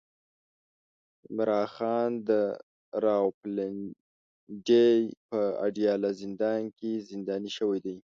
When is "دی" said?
7.85-7.97